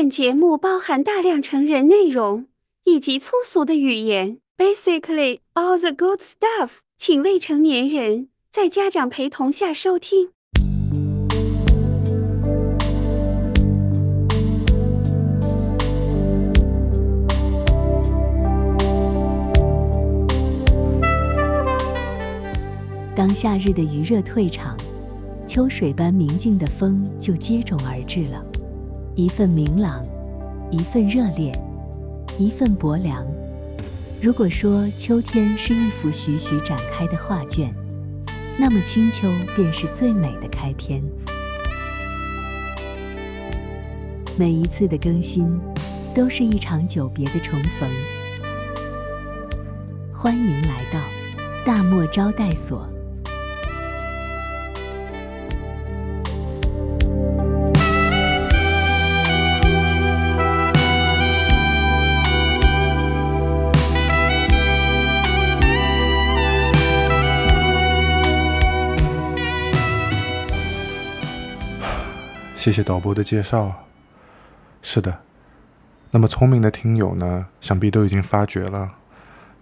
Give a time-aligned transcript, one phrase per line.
[0.00, 2.46] 本节目包含大量成人内容
[2.84, 10.28] 以及粗俗的语言，basically all the good stuff，请未成年人在家长陪同下收听。
[23.16, 24.76] 当夏日的余热退场，
[25.44, 28.47] 秋水般明净的风就接踵而至了。
[29.18, 30.00] 一份明朗，
[30.70, 31.50] 一份热烈，
[32.38, 33.26] 一份薄凉。
[34.22, 37.74] 如果说秋天是一幅徐徐展开的画卷，
[38.56, 41.02] 那么清秋便是最美的开篇。
[44.36, 45.60] 每一次的更新，
[46.14, 47.90] 都是一场久别的重逢。
[50.14, 51.00] 欢迎来到
[51.64, 52.88] 大漠招待所。
[72.58, 73.84] 谢谢导播的介绍。
[74.82, 75.20] 是的，
[76.10, 78.94] 那么聪明的听友呢，想必都已经发觉了，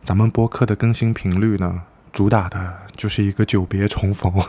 [0.02, 4.32] 咱们播客的更新频率呢，主打的就是一个久别重逢。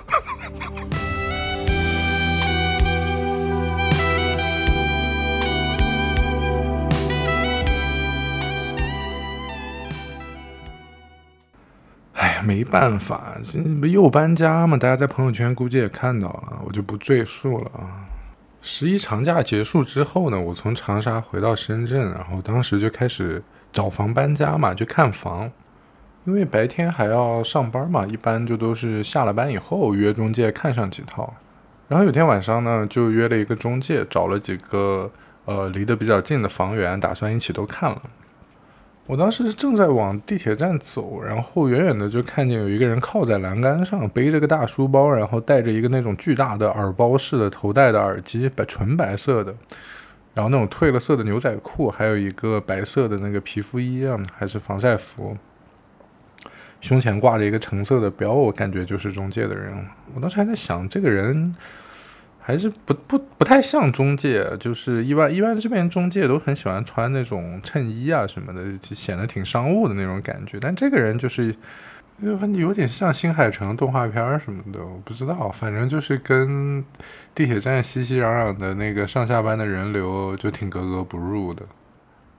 [12.14, 14.78] 哎呀，没办法，这不又搬家嘛？
[14.78, 18.08] 大家在朋友圈估计也看到了，我就不赘述了啊。
[18.62, 23.42] 十一长假结束之后呢，我从长沙回到深圳，然后当时就开始
[23.72, 25.52] 找房搬家嘛，就看房。
[26.26, 31.34] 因为白天还要上班嘛，一般就都是下了班以后约中介看上几套。
[31.88, 35.10] 然后有天晚上呢，就约了一个中介，找了几个
[35.46, 38.02] 呃离得比较近的房源，打算一起都看了。
[39.08, 49.56] 我当时正在往地铁站走，然后远远的就看见有一个人靠在栏杆上，背着个大书包，然后戴着一个那种巨大的耳包式的头戴的耳机，白纯白色的，
[50.34, 55.38] 然后那种褪了色的牛仔裤，还有一个白色的那个皮肤衣啊，还是防晒服，
[56.82, 59.74] 胸前挂着一个橙色的标，我感觉就是中介的人。
[60.14, 61.54] 我当时还在想，这个人。
[62.48, 68.64] 还是不不不太像中介，就是一般一般这边中介都很喜欢穿那种衬衣啊什么的，
[68.96, 70.58] 显得挺商务的那种感觉。
[70.58, 71.54] 但这个人就是
[72.22, 76.82] 问题有点像新海诚动画片什么的，我不知道，反正就是跟
[77.36, 81.64] 地铁站熙熙攘攘的那个上下班的人流就挺格格不入的。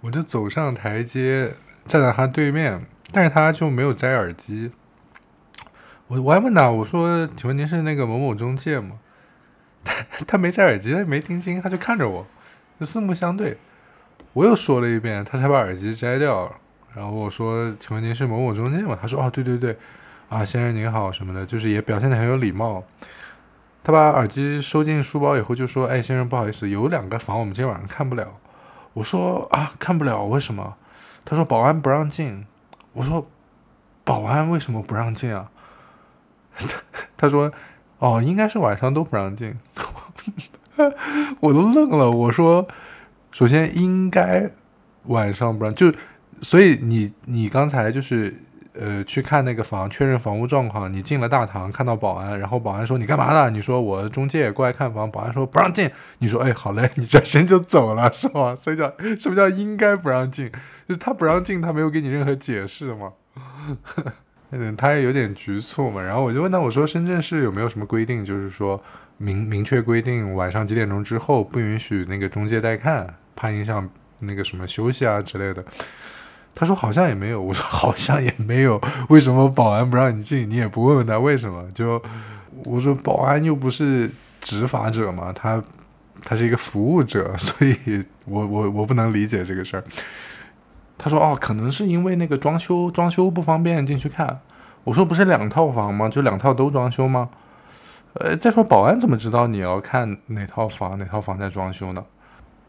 [0.01, 1.53] 我就走上台阶，
[1.87, 2.83] 站在他对面，
[3.13, 4.71] 但是他就没有摘耳机。
[6.07, 8.93] 我我还问他，我说：“请问您是那个某某中介吗？”
[10.27, 12.27] 他没摘耳机，他没听清，他就看着我，
[12.79, 13.59] 就四目相对。
[14.35, 16.55] 我又说了一遍，他才把耳机摘掉。
[16.95, 19.77] 然后我说：“请问您是某某中介吗？”他说：“哦，对对对，
[20.29, 22.83] 啊，先生您好，什么的，就是也表现的很有礼貌。”
[23.85, 28.39] 他把耳机收进书包以后就说：“哎，先生，不好意思，有两个房我们今天晚上看不了。”
[28.95, 30.77] 我说：“啊，看不了，为什么？”
[31.25, 32.47] 他说：“保安不让进。”
[32.95, 33.29] 我说
[34.05, 35.51] ：“保安为什么不让进啊？”
[36.57, 36.67] 他
[37.17, 37.53] 他说。
[37.99, 39.57] 哦，应该是晚上都不让进，
[41.41, 42.09] 我都愣了。
[42.09, 42.67] 我说，
[43.33, 44.51] 首先应该
[45.07, 45.93] 晚上不让，就
[46.41, 48.41] 所以你你刚才就是
[48.75, 53.51] 呃去看那个房，确认房屋状况，你进了大堂看到保安，然后保安说你干嘛呢？
[53.51, 58.55] 你说我中介过来看房，保安说不让进，你说哎好嘞，你转身就走了是吗？
[58.55, 60.49] 所以叫什么叫应该不让进？
[60.87, 63.13] 就是他不让进，他没有给你任何解释吗？
[64.51, 68.83] 嗯，他也有点局促嘛，然后我就问他，我说深圳市有没有什么规定，就是说
[69.19, 73.89] 明明确规定晚上几点钟之后不允许那个中介带看，怕影响
[74.21, 75.63] 那个什么休息啊之类的。
[76.55, 80.49] 他说好像也没有，我说好像也没有，为什么保安不让你进？
[80.49, 81.65] 你也不问问他为什么？
[81.73, 82.03] 就
[82.65, 84.11] 我说保安又不是
[84.41, 85.63] 执法者嘛，他
[86.25, 89.85] 他是一个服务者，所以我我我不能理解这个事儿。
[90.99, 94.41] 他说：“哦，可能是因为那个装修装修不方便进去看。”
[94.85, 96.09] 我说：“不是两套房吗？
[96.09, 97.31] 就两套都装修吗？”
[98.15, 102.05] 呃，再说保安怎么知道你要看哪套房哪套房在装修呢？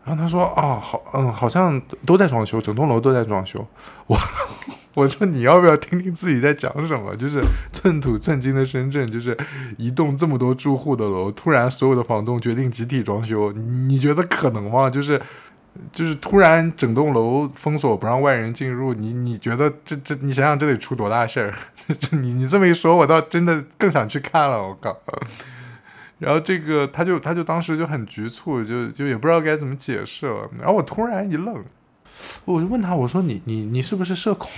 [0.06, 3.66] 然后他说：“哦，好，嗯，好像都在装修，整栋楼都在装修。”
[4.06, 4.18] 我
[4.94, 7.16] 我说：“你要不要听听自己在讲什么？
[7.16, 7.42] 就是
[7.72, 9.36] 寸土寸金的深圳，就是
[9.78, 14.88] 一栋这么多住户的楼，突然所有的房东决定集体装修，你觉得可能吗？
[14.88, 15.20] 就是。”
[15.92, 21.54] 就是突然整栋楼封锁不让外人进入，你你觉得这这你想想这得出多大事儿？
[22.00, 24.62] 这你你这么一说，我倒真的更想去看了。
[24.62, 24.96] 我靠！
[26.20, 30.50] 然后这个他就他就当时就很局促，就就也不知道该怎么解释了。
[30.58, 31.64] 然后我突然一愣，
[32.44, 34.50] 我就问他，我说你你你是不是社恐？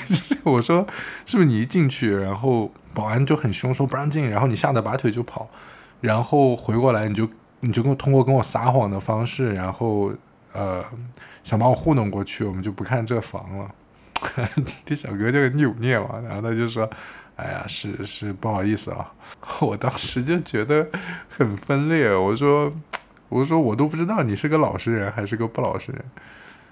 [0.44, 0.86] 我说
[1.24, 5.48] 是不是你一进去，然后保安就很凶，说不让进，然后你吓得拔腿就跑，
[6.02, 7.26] 然后回过来你就
[7.60, 10.12] 你就跟通过跟我撒谎的方式，然后
[10.56, 10.84] 呃
[11.44, 13.70] 想把我糊弄过去，我们就不看这房了。
[14.86, 16.88] 这小哥就扭捏嘛，然后他就说。
[17.36, 19.12] 哎呀，是是不好意思啊，
[19.60, 20.88] 我当时就觉得
[21.28, 22.10] 很分裂。
[22.16, 22.72] 我说，
[23.28, 26.02] 我说我都不知道你是个老实人还是个不老实人。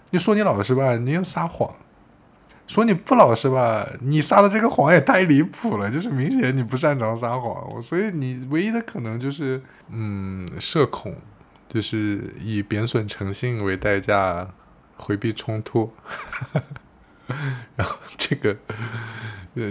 [0.09, 1.69] 你说你老实吧，你又撒谎；
[2.67, 7.79] 说你不老实吧，你撒的这个谎也太离谱了，就是明显你不擅长撒谎。
[7.83, 9.61] 所以你唯一的可能就是，
[9.91, 11.15] 嗯，社恐，
[11.75, 14.49] 就是以贬损诚信为代价
[14.97, 15.93] 回避冲突。
[17.77, 18.57] 然后这个。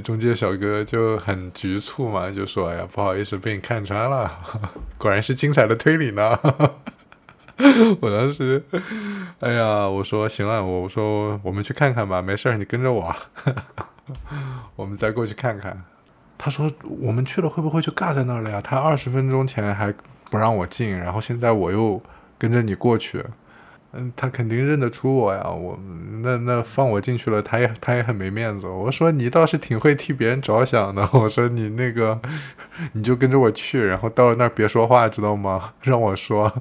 [0.01, 4.31] 中介小哥就很局促嘛，就说：“哎呀，不好意思，被你看穿了，
[4.97, 6.39] 果然是精彩的推理呢。
[7.99, 8.63] ”我当时，
[9.41, 13.13] 哎呀，我说行了，我说我们去看看吧，没事儿，你跟着我，
[14.77, 15.83] 我们再过去看看。
[16.37, 16.71] 他说
[17.01, 18.61] 我们去了会不会就尬在那儿了呀？
[18.61, 19.93] 他二十分钟前还
[20.33, 22.01] 不让我进，然后现在我又
[22.39, 23.23] 跟着你过去。
[23.91, 25.77] 嗯，他肯定认得出我呀，我
[26.23, 28.65] 那那放我进去了，他也他也很没面子。
[28.65, 31.07] 我说你倒是挺会替别人着想的。
[31.13, 32.19] 我说你那个，
[32.93, 35.73] 你就跟着我去，然后到了那儿别说话，知道吗？
[35.81, 36.51] 让我说。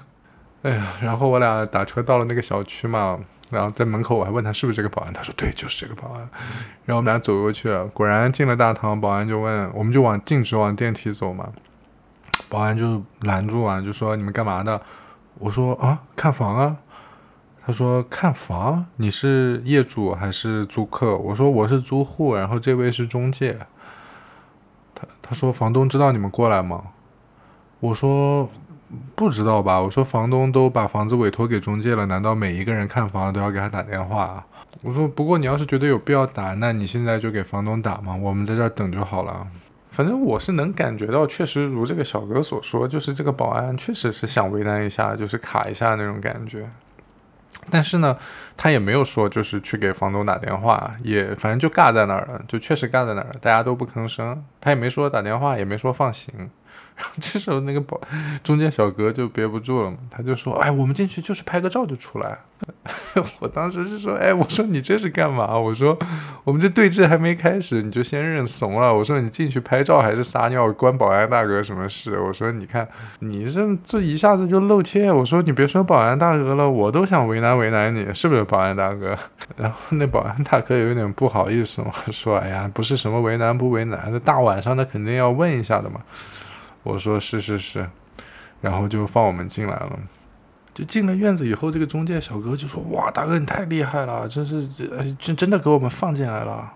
[0.60, 3.18] 哎呀，然后我俩打车到了那个小区嘛，
[3.48, 6.20] 然后在门口我还问他是不是这个保安，他说对，就是这个保安。
[6.84, 11.48] 然后我们俩走过去，果然进了大堂，保安就问，我们就往径直往电梯走嘛，
[12.48, 14.80] 保安就拦住啊，就说你们干嘛的？
[15.38, 16.76] 我说啊，看房啊。
[17.64, 21.16] 他说看房，你是业主还是租客？
[21.16, 23.56] 我说我是租户，然后这位是中介。
[24.94, 26.82] 他他说房东知道你们过来吗？
[27.78, 28.50] 我说
[29.14, 29.80] 不知道吧。
[29.80, 34.44] 我说房东都把房子委托给中介了，难道每一个人看房都要给他打电话？
[34.82, 39.46] 我说不过你要是觉得有必要打，那你现在就给房东打嘛，我们在这儿等就好了。
[39.92, 46.66] 反正我是能感觉到，确实如这个小哥所说，就是这个保安确实是想为难一下，就是卡一下那种感觉。
[47.70, 48.16] 但是呢，
[48.56, 56.50] 他也没有说就是去给房东打电话，也反正就尬在那儿了，就确实尬在那儿了，大家都不吭声，他也没说打电话，也没说放行。
[56.96, 58.00] 然后这时候那个保
[58.44, 62.38] 中间小哥就憋不住了嘛，他就说：“哎，我们进去就是拍个照就出来。
[63.40, 65.58] ”我当时是说：“哎，我说你这是干嘛？
[65.58, 65.98] 我说
[66.44, 68.94] 我们这对峙还没开始，你就先认怂了。
[68.94, 72.20] 我说你进去拍照还是撒尿，关保安大哥什么事？
[72.20, 72.86] 我说你看
[73.20, 75.10] 你这这一下子就露怯。
[75.10, 79.18] 我说你别说保安大哥了，我都想为难为难你，是不是保安大哥？
[79.56, 86.00] 然后那保安大哥有点不好意思嘛，说：哎呀，不是什么为难不为难，这大晚上的肯定要问一下的嘛。”
[86.82, 87.88] 我说是是是，
[88.60, 89.98] 然后就放我们进来了。
[90.74, 94.66] 就进了院子以后，这个中介小哥就说：“哇，大哥你太厉害了，真是
[95.18, 96.72] 真真的给我们放进来了。”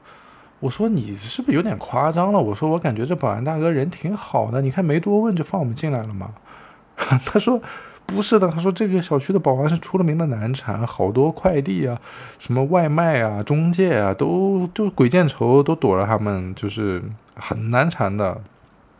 [0.60, 6.30] 我说：“你是不是有点夸张了？”我说：“我感觉这保安大哥人挺好的，你看没多问就放我们进来了嘛？”
[6.96, 7.60] 他说
[8.04, 11.98] ：“不是的，他说这个小区的保安是出了名的难缠，好多快递啊、
[12.38, 17.02] 什么外卖啊、中介啊，都就鬼见愁，都躲着他们，就是
[17.34, 18.42] 很难缠的。”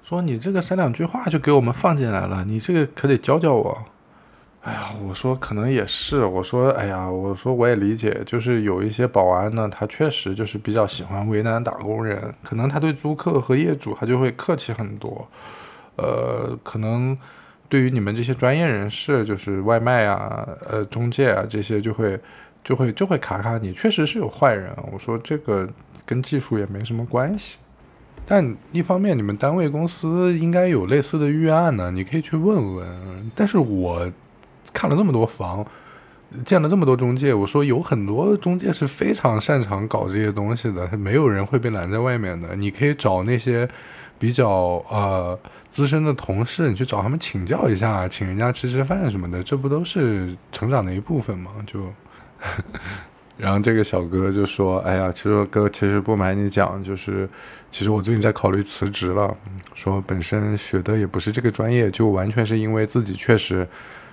[0.08, 3.76] 说你这个三两句话就给我们放进来了，你这个可得教教我。
[4.62, 15.26] 哎呀，我说可能也是，我说哎呀，我说我也理解，就是有一些保安呢，他确实就是比较喜欢为难打工人，可能他对租客和业主他就会客气很多。
[15.96, 17.18] 呃，可能
[17.68, 22.16] 对于你们这些专业人士，就是外卖啊、呃中介啊这些，就会
[22.62, 24.72] 就会就会卡卡你，确实是有坏人。
[24.92, 25.68] 我说这个
[26.04, 27.58] 跟技术也没什么关系。
[28.28, 33.30] 但一方面，你们单位公司应该有类似的预案呢，你可以去问问。
[33.36, 34.10] 但是我
[34.72, 35.64] 看了这么多房，
[36.44, 42.56] 见了这么多中介，我说有很多中介是非常擅长搞这些东西的，没有人会被拦在外面的。
[42.56, 43.68] 你可以找那些
[44.18, 44.50] 比较
[44.90, 51.52] 呃资深的同事，你去找他们请教一下，请人家吃吃饭什么的，这不都是成长的一部分吗？
[51.64, 51.80] 就。
[53.36, 57.28] 然后这个小哥就说：“哎呀，其实哥，其实不瞒你讲，就是
[57.70, 59.36] 其实我最近在考虑辞职了。
[59.74, 63.68] 说本身学的也不是这个专业，就完全是因为自己确实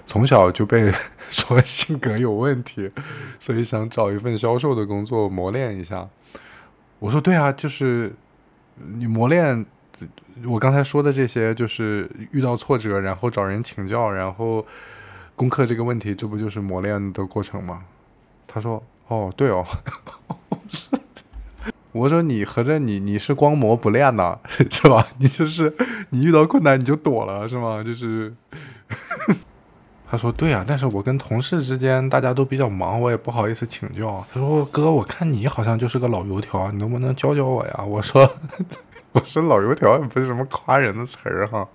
[0.05, 0.91] 从小就被
[1.31, 2.91] 说性格有问题，
[3.39, 6.05] 所以想找一份销售的工作磨练一下。”
[6.99, 8.13] 我说：“对啊，就是
[8.75, 9.65] 你磨练
[10.43, 14.65] 我刚才说的这些，就是遇到挫折，然后找人请教，然后
[15.33, 17.83] 攻克这个问题，这不就是磨练的过程吗？”
[18.45, 18.83] 他说。
[19.13, 19.65] 哦，对哦，
[21.93, 25.07] 我说你合着你你是光磨不练呐， 是吧？
[25.19, 25.75] 你就是
[26.09, 27.83] 你遇到困难你就躲了是吗？
[27.83, 28.33] 就是。
[30.09, 38.31] 他说：“对啊，但是我跟同事之间大家都比较忙，我也不好意思请教。”他说：“哥，我看你好像就是个老油条，你能不能教教我呀？”我说
[39.13, 41.67] ：“我说老油条也不是什么夸人的词儿哈，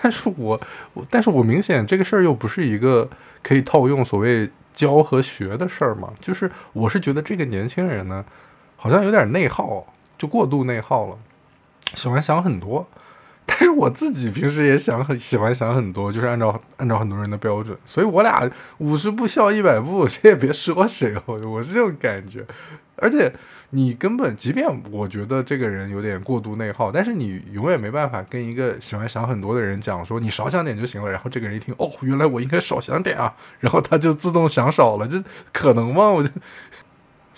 [0.00, 0.60] 但是我
[0.94, 3.10] 我但是我明显这个事儿又不是一个
[3.42, 4.48] 可以套用所谓
[4.78, 8.24] 教和学的事儿嘛，就是我是觉得这个年轻人呢，
[8.76, 9.84] 好像有点内耗，
[10.16, 11.18] 就过度内耗了，
[11.96, 12.86] 喜欢想很多。”
[13.50, 22.44] 但是我自己平时也想很喜欢想很多，就是按照按照很多人的标准，所以我俩五十步笑一百步，谁也别说谁，我我是这种感觉。
[23.00, 23.32] 而且
[23.70, 31.08] 你根本，即便我觉得这个人有点过度内耗，但是你永远没办法跟一个喜欢想很多的人讲说你少想点就行了。
[31.08, 36.10] 然后这个人一听，哦，原来我应该少想点啊，然后他就自动想少了，这可能吗？
[36.10, 36.28] 我就。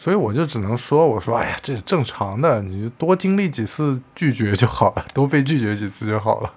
[0.00, 6.50] 所以我就只能说，我说，哎呀，这是正常的，你就多经历几次拒绝就好了，多被拒绝几次就好了，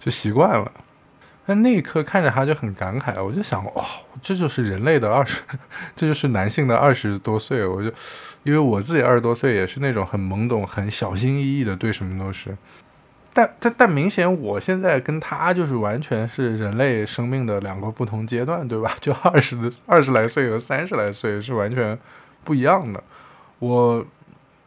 [0.00, 0.68] 就习惯了。
[1.46, 3.84] 那那一刻看着他就很感慨，我就想，哇，
[4.20, 5.42] 这就是人类的二十，
[5.94, 7.64] 这就是男性的二十多岁。
[7.64, 7.88] 我就
[8.42, 12.56] 因为我自己二十多岁，也是那种很懵懂、很小心翼翼的对什么都是。
[13.32, 18.96] 但但但明显，我现在跟他就是完全是人类生命的两个不同阶段，对吧？
[18.98, 21.96] 就二十二十来岁和三十来岁是完全。
[22.44, 23.02] 不一样的，
[23.58, 24.04] 我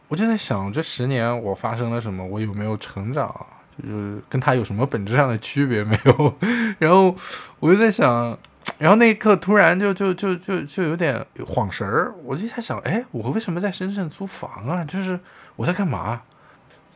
[0.08, 2.24] 我就在想，这十年我发生了什么？
[2.24, 3.34] 我有没有成长？
[3.82, 6.34] 就是跟他有什么本质上的区别没有？
[6.80, 7.14] 然后
[7.60, 8.38] 我就在想，
[8.78, 14.82] 然后那一刻突然就就就就就有点晃神儿，我就在想，哎，我为什么在深圳租房啊？
[14.82, 15.20] 就是
[15.56, 16.22] 我在干嘛？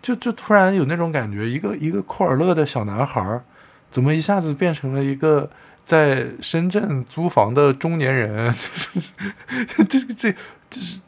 [0.01, 3.43] 就就突然有那种感觉，一个一个库尔勒的小男孩，
[3.91, 5.51] 怎么一下子变成了一个
[5.85, 8.55] 在深圳租房的中年人？
[9.69, 10.35] 这这这。
[10.71, 11.01] 就是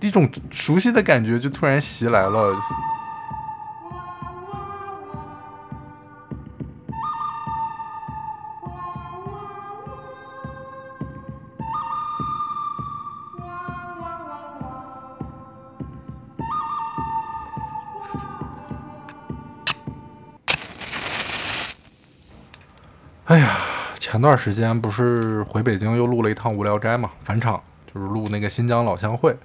[0.00, 2.54] 一种熟悉的感觉，就突然袭来了。
[23.26, 23.56] 哎呀，
[23.98, 27.60] 前段时间不是回北京又录了一趟《无聊斋》嘛，返场。
[27.94, 29.36] 就是录那个新疆老乡会，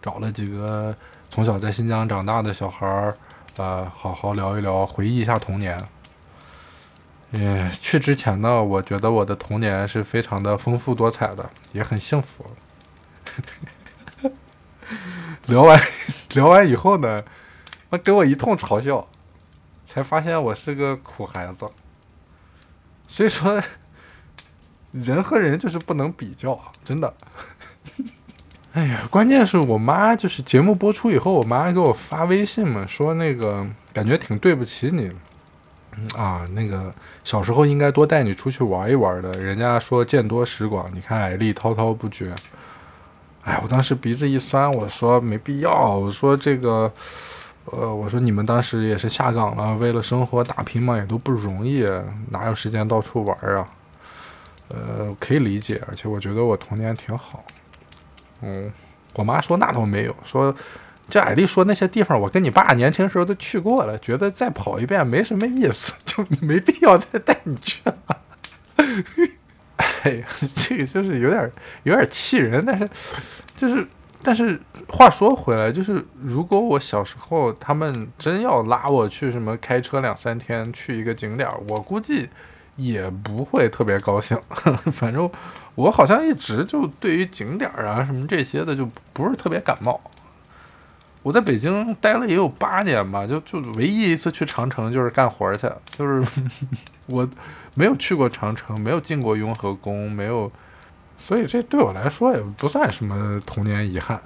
[0.00, 0.96] 找了几个
[1.28, 3.16] 从小在新疆长大的小孩儿，
[3.58, 5.78] 呃，好好聊一聊，回忆一下童年。
[7.32, 12.46] 嗯，去之前呢，我觉得我的童年是非常的丰富多彩的，也很幸福。
[15.46, 15.80] 聊完
[16.34, 17.22] 聊完以后呢，
[17.90, 19.06] 他给我一通嘲笑，
[19.86, 21.66] 才发现我是个苦孩子。
[23.06, 23.62] 所以说，
[24.92, 27.14] 人和人就是不能比较，真的。
[28.72, 35.10] 哎呀，关键是我妈就是节目播出以后，我妈给我发微信嘛，说那个感觉挺对不起你，
[36.16, 36.94] 啊，那个
[37.24, 42.32] 小时候应该多带你出去玩一玩的，人家说见多识广，你看艾丽滔滔不绝。
[43.42, 46.92] 哎，我当时鼻子一酸，我说没必要，我说这个，
[47.64, 51.84] 呃，我说你们当时也是下岗了，为了生活打拼嘛，也都不容易，
[52.30, 53.66] 哪有时间到处玩啊？
[54.68, 57.42] 呃，可以理解，而且我觉得我童年挺好。
[58.42, 58.72] 嗯，
[59.14, 60.54] 我妈说那倒没有，说
[61.08, 67.96] 这矮丽说那些地方，我跟你爸年轻时候都去过了，觉得再跑一遍没什么意思，就没必要再带你去了。
[70.02, 71.50] 哎呀，这个就是有点
[71.82, 72.88] 有点气人，但是
[73.56, 73.86] 就是
[74.22, 82.28] 但是话说回来，就是如果我小时候他们真要拉我去什么开车两三天去一个景点，我估计
[82.76, 84.38] 也不会特别高兴，
[84.92, 85.30] 反正。
[85.76, 89.98] 我好像一直就对于景点啊什么这些的就不是特别感冒。
[91.22, 96.42] 我在北京待了也有八年吧，就就唯一一次去长城就是干活去，就是
[97.06, 97.26] 我
[97.76, 100.50] 没有去过长城，没有进过雍和宫，没有，
[101.18, 104.20] 所以这对我来说也不算什么童年遗憾。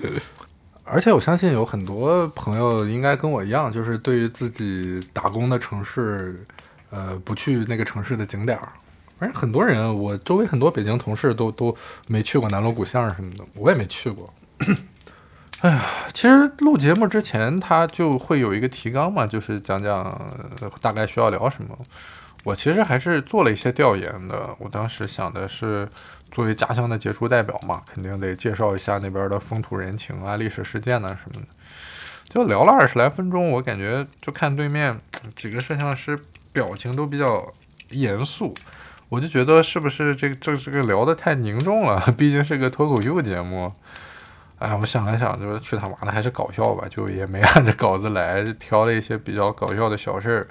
[0.84, 6.44] 而且我相信有很多朋友应该跟我一样，就是对于自己打工的城市，
[6.90, 8.68] 呃，不去那个城市的景点儿。
[9.18, 11.74] 反正很多人，我周围很多北京同事都都
[12.06, 14.32] 没去过南锣鼓巷什么的，我也没去过。
[15.60, 20.30] 哎呀，其实录节目之前他就会有一个提纲嘛，就是讲讲
[20.82, 21.76] 大概需要聊什么。
[22.44, 24.54] 我其实还是做了一些调研的。
[24.58, 25.88] 我当时想的是，
[26.30, 31.48] 作为家乡的杰出代表嘛，肯定得介绍一下那边的风土人情啊、历史事件呐什么的。
[32.28, 35.00] 就聊了二十来分钟，我感觉就看对面
[35.34, 36.20] 几个摄像师
[36.56, 37.52] 表情都比较
[37.90, 38.54] 严肃。
[39.10, 42.00] 我就觉得是不是这个这这个聊的太凝重了？
[42.16, 43.70] 毕竟是个脱口秀节目，
[44.58, 50.48] 哎，我想了想，就是去他妈的还是搞笑吧，就也没按着稿子来，挑了一些比较搞笑的小事儿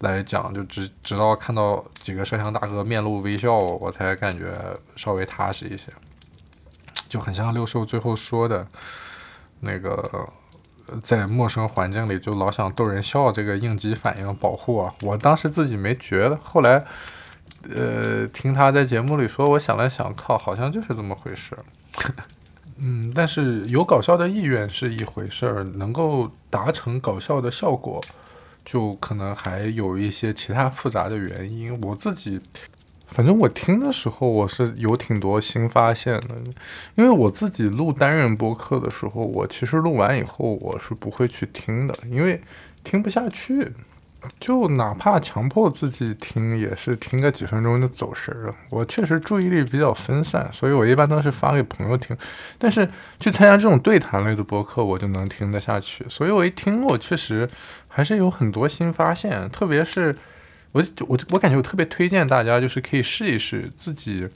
[0.00, 4.54] 来讲，就直直到看到几个摄像大哥面露微笑，我才感觉
[4.94, 5.86] 稍微踏实一些，
[7.08, 8.66] 就很像六兽最后说的
[9.58, 10.28] 那个，
[11.02, 16.84] 在陌生环境里就老想逗人笑，这个应激反应保护啊，我当时自己没觉得，后来
[17.74, 21.56] 呃听他在节目里说，我想了想，靠，好像就是这么回事。
[22.84, 28.00] 嗯，但是有搞笑的意愿是一回事儿，能够达成搞笑的效果，
[28.64, 31.80] 就可能还有一些其他复杂的原因。
[31.82, 32.40] 我自己，
[33.12, 36.34] 反正我听的时候，我是有挺多新发现的。
[36.94, 42.40] 因为我自己录单人播客的时候，我其实录完以后，我是不会去听的，因为
[42.82, 43.72] 听不下去。
[44.38, 48.54] 就哪怕强迫自己听，也是听个几分钟就走神了。
[48.70, 52.16] 我确实注意力比较分散，所以我一般都是发给朋友听。
[52.56, 52.88] 但是
[53.18, 56.06] 去参加这种对谈类的播客，我就能听得下去。
[56.08, 57.48] 所以我一听，我确实
[57.88, 59.50] 还是有很多新发现。
[59.50, 60.14] 特别是
[60.72, 64.28] 我我我感觉我特别推荐大家，就是可以试一试自己，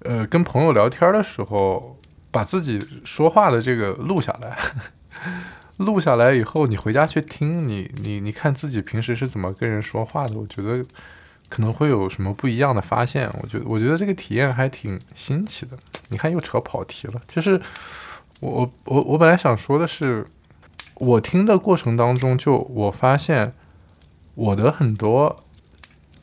[0.00, 1.98] 呃，跟朋友聊天的时候，
[2.30, 4.58] 把自己说话的这个录下来。
[5.78, 10.84] 录下来以后，你回家去听，你你你看自己平时是怎么跟人说话的，我觉得
[11.48, 13.28] 可能会有什么不一样的发现。
[13.42, 15.76] 我觉得我觉得这个体验还挺新奇的。
[16.10, 17.60] 你看又扯跑题了，就是
[18.40, 20.26] 我我我本来想说的是，
[20.94, 23.54] 我听的过程当中，就我发现
[24.34, 25.44] 我的很多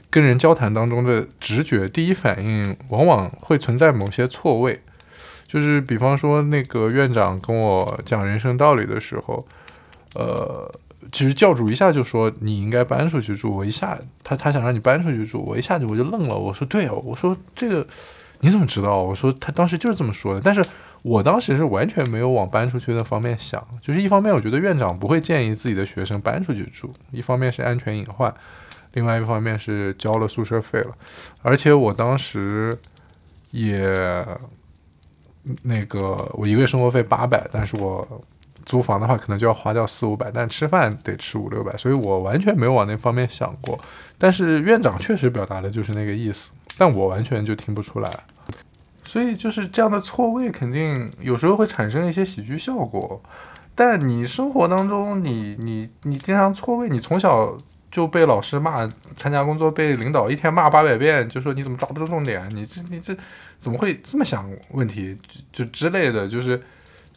[0.09, 4.81] 跟人交谈当中的直觉第一反应，往往会存在某些错位。
[5.47, 9.47] 就是比方说，那个院长跟我讲人生道理的时候，
[10.13, 10.71] 呃，
[11.11, 13.51] 其实教主一下就说你应该搬出去住。
[13.51, 16.37] 我一下他他想让你搬出去住，我一下子我就愣了。
[16.37, 17.87] 我说对哦，我说这个
[18.41, 19.01] 你怎么知道？
[19.01, 20.41] 我说他当时就是这么说的。
[20.43, 20.63] 但是
[21.01, 23.65] 我当时是完全没有往搬出去的方面想。
[23.81, 28.33] 就是一方面我觉得院长不会建议自己的学生搬出去住，一方面是安全隐患，
[28.93, 30.95] 另外一方面是交了宿舍费了，
[31.41, 32.77] 而且我当时
[33.51, 33.87] 也。
[35.63, 38.21] 那个我一个月生活费八百，但是我
[38.65, 43.79] 租房的话可能就要花掉四五百，但吃饭得吃五六百，所以我完全没有往那方面想过。
[44.17, 48.19] 但是院长确实表达的就是那个意思，但我完全就听不出来。
[49.10, 53.19] 所以就是这样的错位，肯定有时候会产生一些喜剧效果。
[53.74, 57.58] 但你生活当中，你你你经常错位，你从小
[57.89, 63.17] 就被老师骂，参加工作被领导一天骂八百遍，就说你怎么抓不住重点，你这你这。
[63.60, 65.17] 怎么会这么想问题
[65.52, 66.63] 就之类的，就是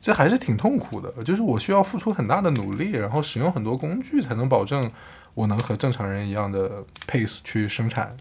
[0.01, 1.09] 这还是挺痛苦的。
[1.23, 4.91] 就是我需要付出很大的努力，然后使用很多工具，才能保证
[5.35, 8.17] 我能和正常人一样的 pace 去生产，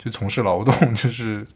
[0.00, 0.74] 去从事劳动。
[0.96, 1.46] 就是，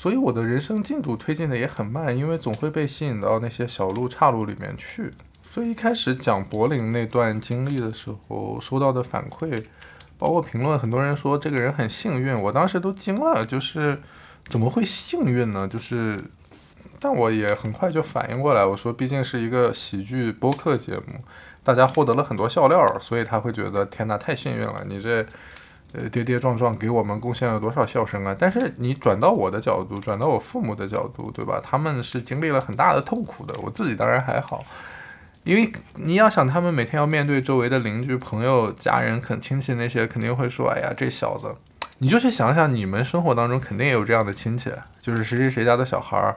[0.00, 5.12] 所以我的人生进度推进的也很慢，因为总会被吸引到那些小路岔路里面去。
[5.50, 9.64] 所以一开始讲柏林那段经历的时候，收到的反馈，
[10.16, 14.00] 包括评论，很多人说这个人很幸运，我当时都惊了，就是。
[14.46, 15.68] 怎么会幸运呢？
[15.68, 16.16] 就是，
[16.98, 21.22] 但我也很快就反应过来，我说毕竟是一个喜剧播客节目，
[21.62, 25.26] 大家获得了很多笑料，所以他会觉得天哪，太幸运了，你这
[25.92, 28.36] 呃跌跌撞撞给我们贡献了多少笑声啊！
[28.38, 31.60] 但是你转到我的角度，转到我父母的角度，对吧？
[31.62, 34.64] 他们是经历了很大的痛苦的，我自己当然还好，
[35.44, 41.54] 因为你要想他们每天要面对周围的邻居、朋友、家人、肯亲戚那些，肯定会说，哎呀，这小子。
[42.00, 44.70] 你就去想想，你们生活当中肯定也有这样的亲戚，
[45.00, 46.36] 就是谁谁谁家的小孩儿，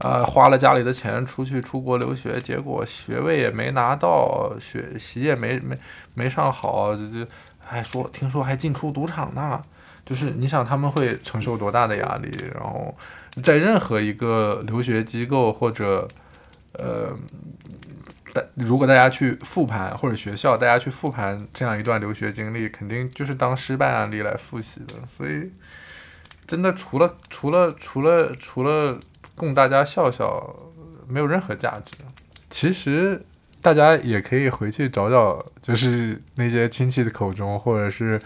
[0.00, 5.74] 呃，花了家里的钱出去出国留学，结果学位也没拿到，学习也没没
[6.12, 7.26] 没上好，就就
[7.66, 9.60] 还说听说还进出赌场呢，
[10.04, 12.30] 就是你想他们会承受多大的压力？
[12.54, 12.96] 然后
[13.42, 16.08] 在任何一个留学机构或者
[16.74, 17.16] 呃。
[18.34, 24.94] 大如果大家去复盘，或者学校大家去复盘这样一段留学经历，肯定就是当失败案例来复习的。
[25.08, 25.50] 所以，
[26.46, 29.00] 真的除了除了除了除了
[29.34, 30.54] 供大家笑笑，
[31.08, 31.96] 没有任何价值。
[32.50, 33.24] 其实
[33.66, 38.16] 大家也可以回去找找，就是那些亲戚的口中，或者是。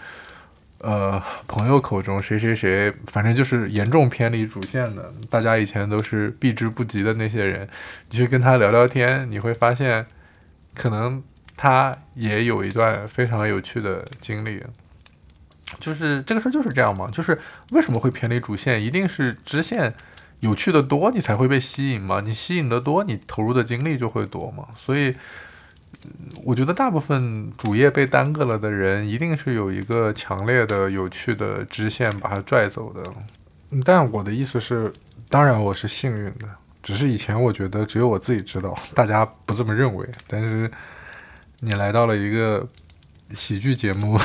[0.83, 7.69] 呃，朋友口中谁谁谁，反正就是严重偏离主线的，大家以前都是避之不及的那些人，
[8.09, 10.03] 你去跟他聊聊天，你会发现，
[10.73, 11.21] 可能
[11.55, 14.63] 他也有一段非常有趣的经历。
[15.79, 19.93] 就是这个事儿就是这样嘛，就是为什么会偏离主线，一定是支线
[20.41, 25.15] 有趣的多，你才会被吸引嘛，你吸引的多，你投入的精力就会多嘛，所以。
[26.43, 33.03] 我觉得大部分主业被耽搁了的人，一定是有一个强烈的、有趣的支线把他拽走的。
[33.83, 34.91] 但我的意思是，
[35.29, 36.47] 当然我是幸运的，
[36.81, 40.09] 只是以前我觉得只有我自己知道，大家不这么认为。
[40.25, 40.71] 但是
[41.59, 42.67] 你来到了一个
[43.35, 44.17] 喜剧节目，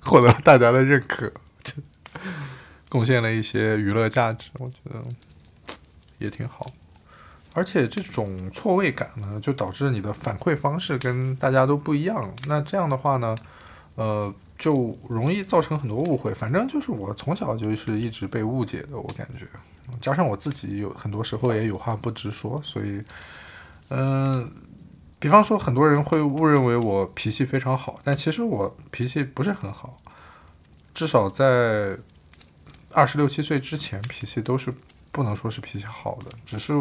[0.00, 1.30] 获得了大家的认可，
[2.96, 5.04] 贡献了一些娱乐价值，我觉得
[6.16, 6.64] 也挺好。
[7.52, 12.32] 而且这种错位感呢，就导致你的反馈方式跟大家都不一样。
[12.46, 13.36] 那这样的话呢，
[13.96, 16.32] 呃，就容易造成很多误会。
[16.32, 19.46] 反正就是我从小就是一直被误解的，我感觉。
[20.00, 23.02] 加上我自己有很多时候也有话不直说，所以，
[23.90, 24.50] 嗯，
[25.18, 29.98] 比方说很多人会误认为我脾气非常好，但其实我脾气不是很好，
[30.94, 31.94] 至少在
[32.96, 34.72] 二十六七岁之前，脾气都是
[35.12, 36.72] 不能说是脾气好的，只是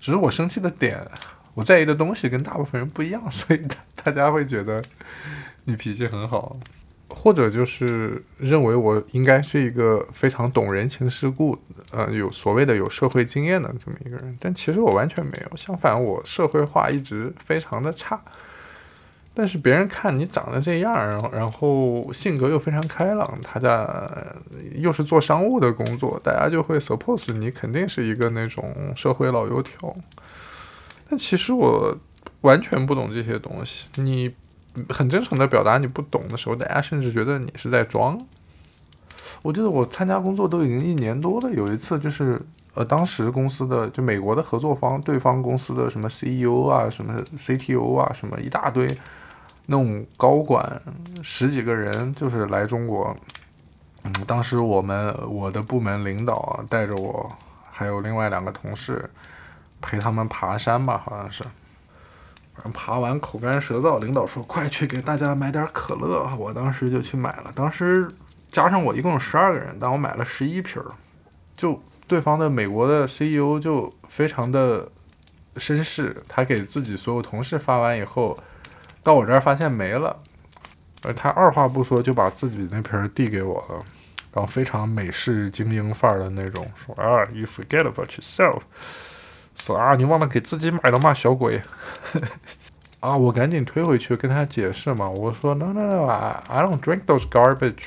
[0.00, 0.98] 只是我生气的点，
[1.52, 4.82] 我在意的东西跟大部分人不一样， 所以大大家会觉得
[5.64, 6.56] 你脾气很好。
[7.10, 11.58] 或者就是认为我应该是一个非常懂人情世故，
[11.90, 18.18] 呃，有所谓的有社会经验的这么一个人，但其实我完全没有，相反，我社会化一直非常的差。
[19.38, 23.88] 但是别人看你长得这样，然后然后性格又非常开朗，他家
[24.74, 29.94] 又是做商务的工作，大家就会 suppose 你肯定是一个那种社会老油条。
[31.08, 31.96] 但其实我
[32.40, 34.34] 完全不懂这些东西，你。
[34.90, 38.16] 很真诚的表达你不懂的时候，大家甚至觉得你是在装。
[39.42, 42.40] 我记得我参加工作都已经一年多了，有一次就是
[42.74, 48.86] 呃，当时公司的就美国的合作方，对方公司的什么 CEO 啊，什么 CTO 啊，什么一大堆
[49.70, 50.80] 那种高管，
[51.22, 53.14] 十几个人就是来中国。
[54.02, 57.30] 嗯，当时我们我的部门领导啊，带着我
[57.70, 59.10] 还有另外两个同事
[59.82, 61.44] 陪他们爬山吧，好像是。
[62.74, 67.52] 爬完口干舌燥，领导说：“快去给大家买点可乐。”我当时就去买了。
[67.54, 68.08] 当时
[68.50, 70.90] 加上我一共有十二个人，但我买了十一瓶儿。
[71.56, 74.88] 就对方的美国的 CEO 就非常的
[75.54, 78.36] 绅士，他给自己所有同事发完以后，
[79.08, 80.14] 到我这儿发现没了，
[81.02, 83.76] 而他二话不说就把自己那瓶递给我了，
[84.34, 88.60] 然后非常美式精英范儿的那种说：“啊，You forget about yourself。”
[89.56, 91.62] 说啊，你忘了给自己买了吗，小鬼？
[93.00, 95.08] 啊，我赶紧推回去跟他解释嘛。
[95.08, 97.86] 我说，no no no，I I don't drink those garbage。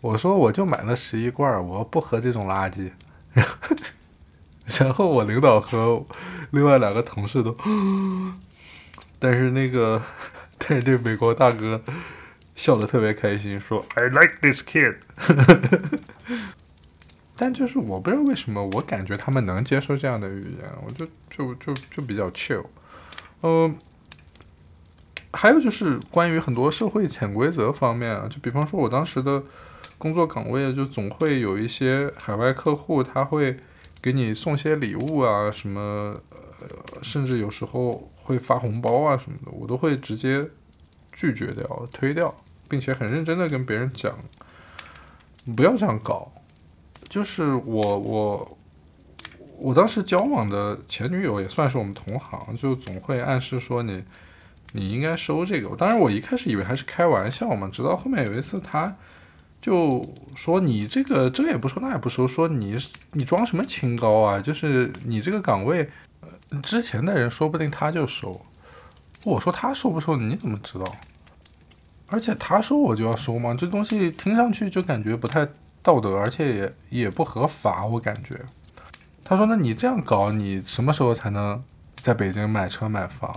[0.00, 2.90] 我说我就买了十一罐，我不喝这种垃圾。
[4.78, 6.04] 然后我领导和
[6.50, 7.56] 另外两个同事都，
[9.20, 10.02] 但是那个，
[10.58, 11.80] 但是这美国大哥
[12.56, 14.96] 笑得特别开心，说 I like this kid。
[17.36, 22.64] 但就是我不知道为什么，我感觉他们能接受这样的语言，我就就就就比较 chill。
[23.40, 23.72] 呃，
[25.32, 29.42] 还有就是关于很多社会潜规则方面啊，就比方说我当时的
[29.96, 33.56] 工作岗位，就总会有一些海外客户，他会
[34.02, 36.14] 给你送些礼物啊，什么
[36.60, 36.68] 呃，
[37.02, 40.48] 甚至有时候会发红包啊什么的，我都会直接
[41.12, 42.32] 拒绝掉、推掉，
[42.68, 44.16] 并且很认真的跟别人讲，
[45.56, 46.30] 不要这样搞。
[47.08, 48.58] 就是我我
[49.58, 54.04] 我当时交往的前女友也算是我们同行，就总会暗示说你
[54.72, 55.74] 你应该收这个。
[55.74, 58.96] 当然我一开始以为还是开玩笑嘛，直到后面有一次他
[59.60, 60.02] 就
[60.36, 62.76] 说你这个这个也不收那也不收，说你
[63.12, 64.38] 你装什么清高啊？
[64.40, 65.90] 就是你这个岗位
[66.62, 68.40] 之前的人说不定他就收。
[69.24, 70.96] 我说他收不收你怎么知道？
[72.08, 73.54] 而且他说我就要收吗？
[73.58, 75.48] 这东西听上去就感觉不太。
[75.82, 78.38] 道德，而且也也不合法，我感觉。
[79.24, 81.64] 他说：“那你这样搞，你什么时候才能
[81.96, 83.34] 在北京买车买房？”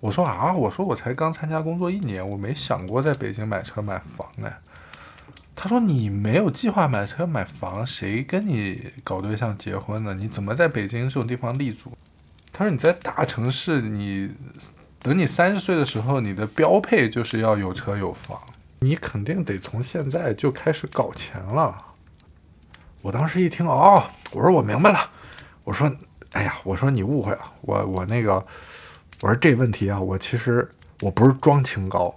[0.00, 4.58] 我说：“啊，我说我才刚参加工作一年，我没想过在北京买车买房哎。”
[5.56, 10.12] 他说：“你没有计划买车买房，谁跟你搞对象结婚呢？
[10.12, 11.96] 你怎么在北京这种地方立足？”
[12.52, 14.30] 他说：“你在大城市，你
[15.00, 18.38] 等你三十岁的时候，你的标配就是要有车有房。”
[18.80, 21.74] 你肯定得从现在就开始搞钱了。
[23.00, 24.98] 我当时一听，哦，我说我明白了。
[25.64, 25.90] 我说，
[26.32, 27.40] 哎呀，我说你误会了。
[27.62, 28.34] 我我那个，
[29.20, 30.68] 我说这问题啊，我其实
[31.00, 32.14] 我不是装清高。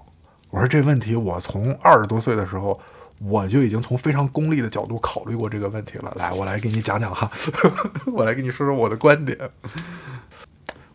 [0.50, 2.80] 我说这问题，我从二十多岁的时候，
[3.28, 6.14] 我就已经从非常功利的角度考虑过这个问题了。
[6.18, 7.32] 来，我来给你讲讲哈，
[8.08, 9.38] 我来跟你说说我的观点。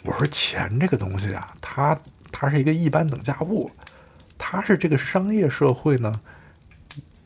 [0.05, 1.99] 我说钱这个东西啊，它
[2.31, 3.71] 它是一个一般等价物。
[4.39, 6.21] 它是这个商业社会呢，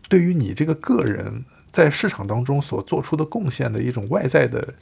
[0.09, 4.75] 对于你这个个人在市场当中所做出的贡献的一种外在的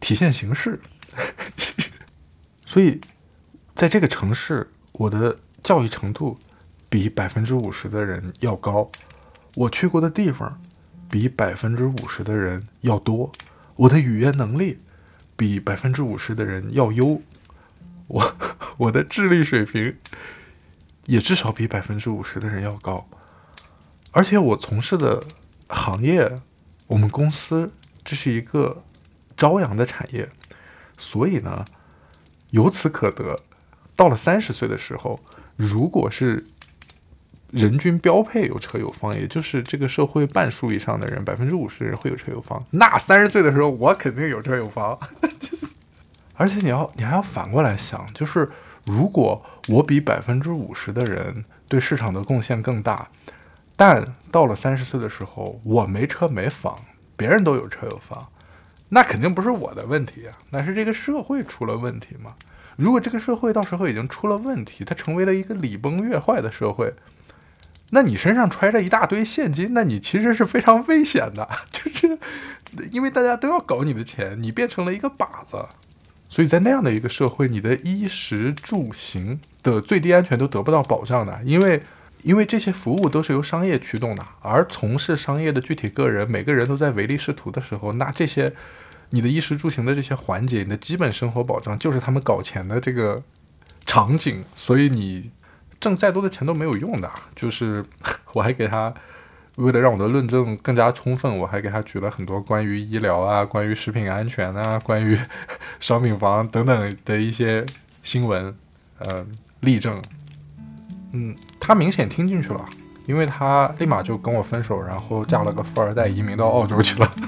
[0.00, 0.78] 体现形式。
[2.66, 3.00] 所以，
[3.74, 6.38] 在这个城市，我的教育程度
[6.90, 8.90] 比百分之五十的人要高，
[9.58, 10.60] 我去过的地方
[11.10, 13.32] 比百分之五十的人要多，
[13.74, 14.78] 我的语言能力
[15.36, 17.20] 比百分之五十的人要优，
[18.06, 18.36] 我
[18.76, 19.96] 我的智力水平
[21.06, 23.08] 也至少比百分之五十的人要高，
[24.12, 25.20] 而且我从事的
[25.68, 26.38] 行业，
[26.86, 27.72] 我们公司
[28.04, 28.84] 这是一个
[29.36, 30.28] 朝阳的产业，
[30.96, 31.64] 所以呢，
[32.50, 33.40] 由此可得，
[33.96, 35.18] 到了三十岁的时候，
[35.56, 36.46] 如果是
[37.50, 42.62] 人均标配有车有房，也就是这个社会半数以上的人，百分之五十的人会有车有房。
[42.72, 44.98] 那三十岁的时候，我肯定有车有房。
[46.36, 48.50] 而且你要，你还要反过来想，就是
[48.84, 53.08] 如果我比百分之五十的人对市场的贡献更大，
[53.74, 56.78] 但到了三十岁的时候，我没车没房，
[57.16, 58.28] 别人都有车有房，
[58.90, 62.34] 那肯定不是我的问题啊，那是这个社会出了问题嘛。
[62.76, 66.92] 如果这个社会到时候已经出了问题，它成为了一个礼崩乐坏的社会。
[67.90, 72.18] 那你身上揣着一大堆现金，那你其实是非常危险的， 就是
[72.92, 75.64] 因为大家都要搞你的钱，你变成了一个靶子，
[76.28, 81.82] 所以在那样的一个社会，你的衣食住行的最低安全都得不到保障的，因为
[82.22, 88.52] 因为这些服务都是由商业驱动的，而从事商业的具体个人，每个人都在唯利是图的时候，那这些
[89.08, 93.22] 你的衣食住行的这些环节，你的基本生活保障就是他们搞钱的这个
[93.86, 95.30] 场景，所以你。
[95.80, 97.84] 挣再多的钱都没有用的，就是
[98.34, 98.92] 我还给他，
[99.56, 105.18] 为了让我的论证更加充分，我还给他举了很多关于医疗啊、关于食品安全啊、关于
[105.80, 107.64] 商品房等等的一些
[108.02, 108.54] 新闻，
[108.98, 109.24] 呃，
[109.60, 110.00] 例证。
[111.12, 112.64] 嗯，他明显听进去了，
[113.06, 117.10] 因为他立马就跟我分手，然后嫁了个富二代，移民到澳洲去了。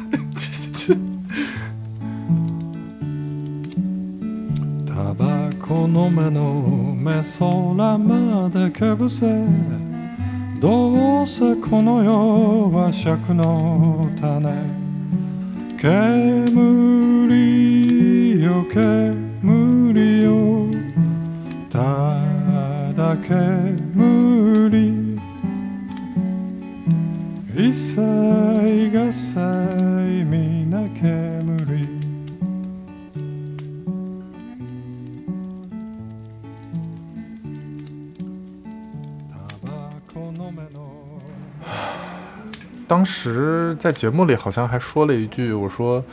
[5.71, 9.25] この目の目空までけぶせ。
[10.59, 14.53] どうせこの世は尺の種。
[15.79, 20.67] 煙よ煙よ。
[21.71, 22.25] た
[22.93, 25.17] だ煙。
[27.55, 32.00] 一切が際皆煙。
[42.87, 46.05] 当时在节目里好像还说了一句，我说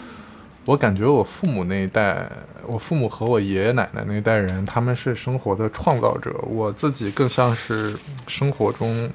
[0.65, 2.29] 我感觉我父母那一代，
[2.67, 7.97] 我父母和我爷爷奶奶那一代人，他们是生活的创造者，我自己更像是
[8.27, 9.09] 生活中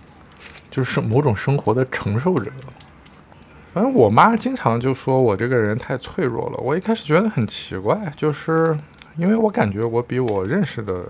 [0.70, 2.50] 就是某种生活的承受者。
[3.72, 8.76] 反正我妈经常就说我这个人太脆弱了，我一开始觉得很奇怪，就是
[9.16, 11.06] 因为我感觉我比我认识的，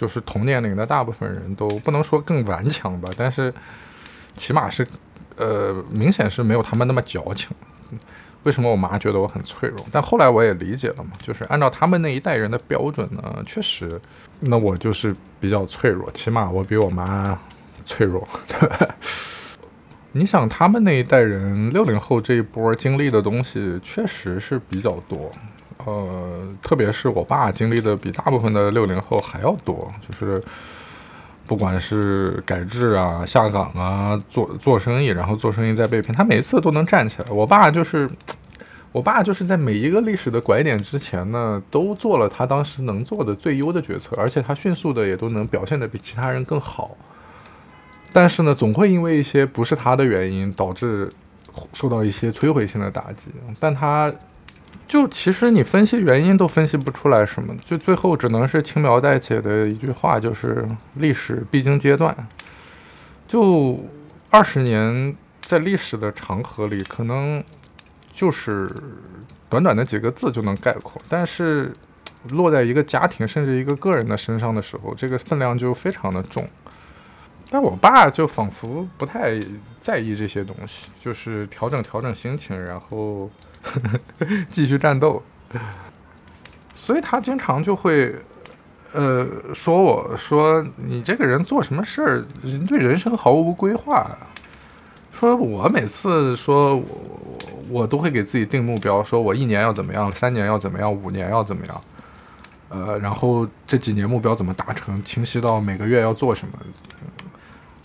[0.00, 3.52] 就是同年龄的大部分人都不能说更顽强吧，但是
[4.34, 4.86] 起码是。
[5.36, 7.48] 呃，明显是没有他们那么矫情。
[8.42, 9.86] 为什么我妈觉得我很脆弱？
[9.90, 13.88] 但后来我也理解了嘛，就是按照他们那一代人的标准呢，确实，
[14.40, 17.38] 那我就是比较脆弱，起码我比我妈
[17.86, 18.28] 脆弱。
[20.12, 25.30] 你想，他们那一代人，六零后这一波经历的东西确实是比较多。
[25.86, 30.42] 呃，特别是我爸经历的比大部分的六零后还要多，就是。
[31.46, 37.28] 不管是改制啊、下岗啊、做做生意，然后做生意再被骗，他每次都能站起来。
[37.28, 38.08] 我爸就是，
[38.92, 46.96] 我爸就是在每一个历史的拐点之前呢，都做了他当时能做的最优的决策，而且他迅速的也都能表现的比其他人更好。
[48.12, 51.10] 但是呢，总会因为一些不是他的原因，导致
[51.72, 53.32] 受到一些摧毁性的打击。
[53.58, 54.12] 但他。
[54.88, 62.26] 就其实你分析原因都分析不出来什么，就最后只能是轻描淡写的一句话，就是历史必经阶段。
[63.28, 63.88] 就
[64.30, 67.40] 二十年在历史的长河里，可能
[68.12, 68.68] 就是
[69.48, 71.72] 短短的几个字就能概括，但是
[72.30, 76.44] 落在一个家庭甚至一个个人的身上的时候，这个分量就非常的重。
[77.48, 79.38] 但我爸就仿佛不太
[79.80, 83.30] 在意这些东西，就是调整调整心情，然后。
[84.50, 85.22] 继续战斗，
[86.74, 88.14] 所以他经常就会，
[88.92, 94.16] 呃，说我说你这个人做什么事儿，人对人生毫无规划。
[95.12, 96.86] 说我每次说我
[97.68, 101.80] 我都会给自己定目标，说我一年要怎么样，三年要怎么样，五年要怎么样，
[102.70, 106.54] 呃，然后这几年目标怎么达成，清晰到每个月要做什么。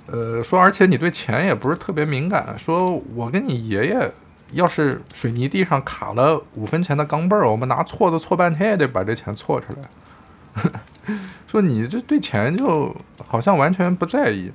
[0.08, 4.12] 呃，说而且你对钱也不是特别敏感，说我跟你爷爷。
[4.52, 10.72] 要是水泥地上卡了五分钱的钢镚儿，我们拿锉子锉半天也得把这钱锉出来。
[11.48, 12.96] 说你这对钱就
[13.28, 14.52] 好像完全不在意。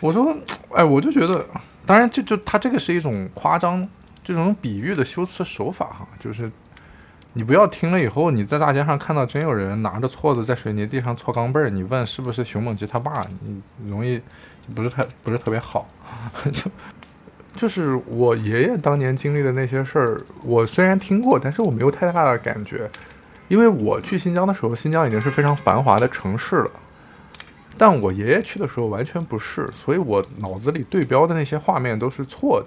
[0.00, 0.36] 我说，
[0.74, 1.46] 哎，我就觉得，
[1.86, 3.88] 当然，就就他这个是一种夸张
[4.22, 6.50] 这种比喻的修辞手法哈，就是
[7.32, 14.20] 你不要听了以后，你在大街上看到真有人拿着锉子在水泥地上搓钢镚儿，你问是不是熊猛吉他爸，你容易
[14.74, 15.88] 不是太不是特别好。
[16.52, 16.70] 就
[17.56, 22.90] 就是我爷爷当年经历的那些事儿，我虽然听过，但是我没有太大的感觉，
[23.48, 26.70] 因为我去新疆的时候，新疆已经是非常繁华的城市了。
[27.76, 32.66] 但我爷爷去的时候完全不是，所以我脑子里对标的那些画面都是错的。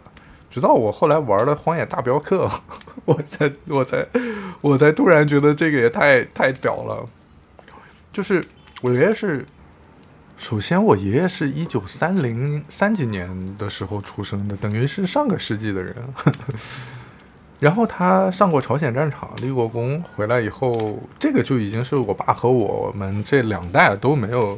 [0.49, 2.47] 直到我后来玩了《荒野大镖客》，
[3.03, 4.07] 我才我才
[4.61, 7.05] 我才突然觉得这个也太太屌了。
[8.13, 8.41] 就是
[8.81, 9.45] 我爷爷是，
[10.37, 15.95] 首先我爷爷是一九三零三几年的时候出生的，等于是上个世纪的人。
[17.59, 24.57] 然后他上过朝鲜战场，立过功，回来以后，这个就已经是我爸和我们这两代都没有。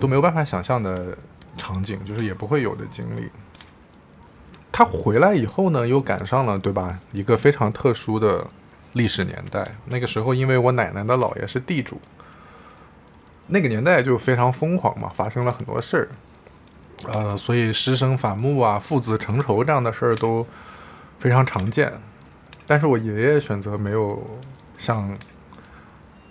[0.00, 1.14] 都没有办法想象的
[1.58, 3.28] 场景，就是也不会有的经历。
[4.72, 6.98] 他回来以后呢，又赶上了，对吧？
[7.12, 8.46] 一个非常特殊的
[8.94, 9.62] 历史年代。
[9.84, 12.00] 那个时候，因为我奶奶的姥爷是地主，
[13.50, 16.08] 那个年代就非常疯狂嘛，发生了很多事儿。
[17.12, 20.46] 呃，所以师生反目啊，父子成仇这样的事儿都
[21.18, 21.92] 非常常见。
[22.66, 24.26] 但是我爷爷选择没有
[24.78, 25.16] 像，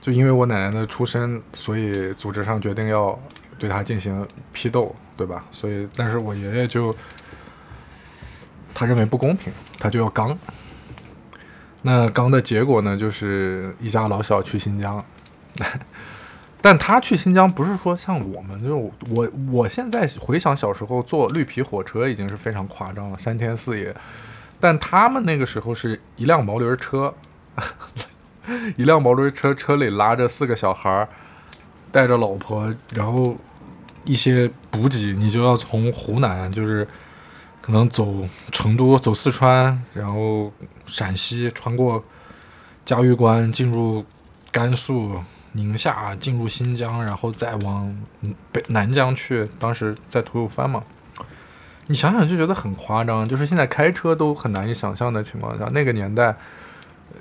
[0.01, 3.19] 就因为我奶奶的出身，所以组织上决定要。
[3.59, 5.43] 对他进行批斗，对吧？
[5.51, 6.95] 所以，但是我爷爷就
[8.73, 10.39] 他认为不公平，他就要刚。
[11.81, 15.03] 那刚的结果呢，就是一家老小去新疆。
[16.61, 18.77] 但他去新疆不是说像我们，就
[19.11, 23.95] 我我现在回想小时候坐绿皮火车已经是非常夸张了，三天四夜。
[24.59, 27.13] 但他们那个时候是一辆毛驴车，
[28.77, 31.07] 一辆毛驴车，车里拉着四个小孩，
[31.91, 33.35] 带着老婆，然后。
[34.05, 36.87] 一些补给，你就要从湖南，就是
[37.61, 40.51] 可能走成都、走四川，然后
[40.85, 42.03] 陕西，穿过
[42.85, 44.03] 嘉峪关，进入
[44.51, 45.19] 甘肃、
[45.53, 47.95] 宁夏，进入新疆，然后再往
[48.51, 49.49] 北南疆去。
[49.57, 50.81] 当时在吐鲁番嘛，
[51.87, 56.35] 你想想就觉得很夸张，就是现在开车都很难以想象的情况下，那个年代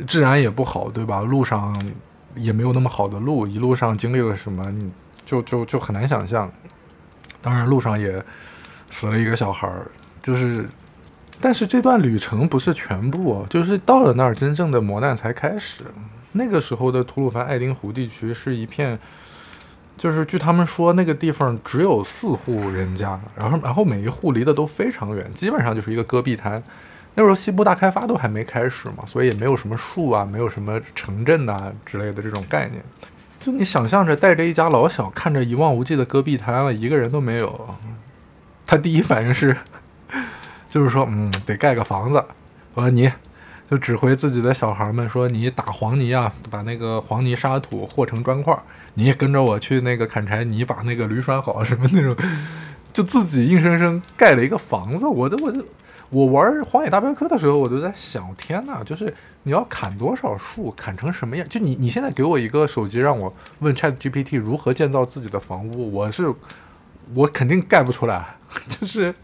[0.06, 1.20] 治安也不好，对吧？
[1.20, 1.74] 路上
[2.36, 4.92] 也没有那么好的路，一路上经历了什么，你
[5.24, 6.50] 就就就很难想象。
[7.40, 8.22] 当然，路上也
[8.90, 9.86] 死了一个小孩儿，
[10.20, 10.68] 就是，
[11.40, 15.84] 但是这段旅程不是全部，就是到了那儿，真正的磨难才开始。
[16.38, 18.98] 那个时候的吐鲁番爱丁湖地区是一片，
[19.98, 26.62] 就是据他们说，那个地方只有四户人家，然后然后每一户离得都非常远，基本上就是一个戈壁滩。
[27.14, 32.80] 那时候西部大开发都还没开始嘛，所以也没有什么树啊，没有什么城镇呐之类的这种概念。
[33.40, 37.68] 就你想象着带着一家老小，看着一望无际的戈壁滩了，一个人都没有。
[38.64, 39.56] 他第一反应是，
[40.70, 42.24] 就是说，嗯，得盖个房子。
[42.74, 43.10] 我说你，
[43.70, 48.56] 就指挥自己的小孩们说，你打黄泥啊，把那个黄泥沙土和成砖块。
[48.94, 52.16] 你也跟着我去那个砍柴，你把那个驴拴好，什么那种，
[52.92, 55.06] 就自己硬生生盖了一个房子。
[55.06, 55.64] 我都，我都。
[56.10, 61.46] 我玩《荒野大镖客》的时候，我都在想，天哪，就是你要砍多少树，砍成什么样？
[61.50, 66.34] 就你你现在给我一个手机，让我问 Chat GPT 如何建造自己的房屋，我是
[67.12, 68.36] 我肯定盖不出来。
[68.66, 69.14] 就是，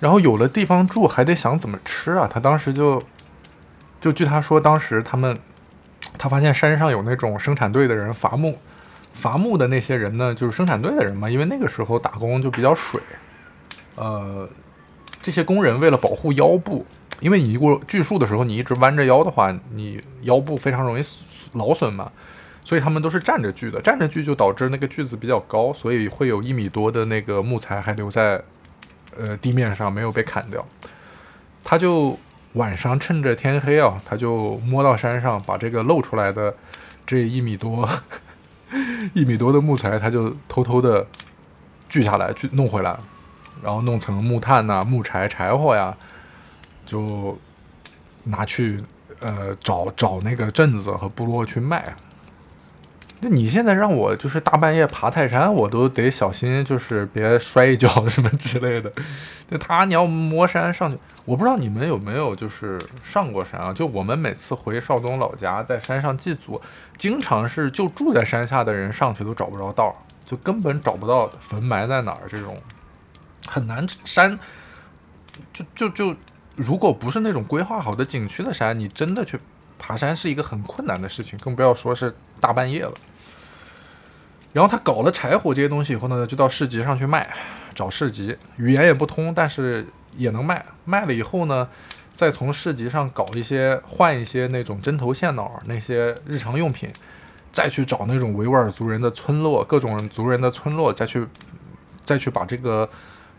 [0.00, 2.28] 然后有了地方住，还得想怎么吃啊。
[2.28, 3.00] 他当时就
[4.00, 5.38] 就据他说，当时他们
[6.18, 8.58] 他发现山上有那种生产队的人伐木，
[9.14, 13.00] 伐木的那些人呢，就是生产队的人嘛，因为那个时候打工就比较水，
[13.94, 14.48] 呃。
[15.22, 16.86] 这些工人为了保护腰部，
[17.20, 21.04] 因为你过锯树的时候，你一直弯着腰的话，你腰部非常容易
[21.52, 22.10] 劳损嘛，
[22.64, 23.78] 所以他们都是站着锯的。
[23.82, 28.42] 站着锯就导致那个锯子比较高，所以会有一米多的那个木材还留在
[29.18, 30.64] 呃地面上没有被砍掉。
[31.62, 32.18] 他就
[32.54, 36.54] 晚上趁着天黑啊，他就摸到山上，把这个露出来的
[37.06, 37.88] 这一米多
[39.14, 41.06] 一米多的木材，他就偷偷的
[41.88, 42.96] 锯下来，锯弄回来。
[43.62, 45.94] 然后弄成木炭呐、木柴、柴火呀，
[46.86, 47.38] 就
[48.24, 48.82] 拿去
[49.20, 51.94] 呃找找那个镇子和部落去卖。
[53.22, 58.90] 那你现在让我就是大半夜爬泰山，我都得小心，就是别摔一跤 什么之类的。
[59.50, 63.72] 那他你要摸山上去，我不知道你们有没有就是上过山啊？
[63.74, 66.60] 就我们每次回邵东老家，在山上祭祖，
[66.96, 69.94] 经常是就住在山下的人上去都找不着道，
[70.24, 72.56] 就根本找不到坟埋在哪儿这种。
[73.46, 74.38] 很难山，
[75.52, 76.16] 就就就，
[76.56, 79.38] 如果不是那种规划好的景区的山，你真的去
[79.78, 82.92] 爬山是一个很困难的事情，更不要说是大半夜了。
[84.52, 87.28] 然后他搞了柴火这些东西以后呢，就到市集上去卖，
[87.74, 89.86] 找市集，语言也不通，但是
[90.16, 91.68] 也能卖，卖了以后呢，
[92.14, 96.90] 再从市集上搞一些换一些那种针头线脑那些日常用品，
[97.52, 101.24] 再去找那种维吾尔族人的村落，各种族人的村落，再去
[102.02, 102.88] 再去把这个